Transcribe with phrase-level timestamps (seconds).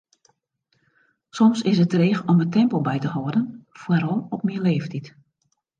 [1.39, 3.47] Soms is it dreech om it tempo by te hâlden,
[3.83, 5.15] foaral op myn leeftiid.